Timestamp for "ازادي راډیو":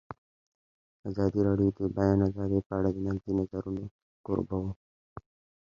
1.09-1.69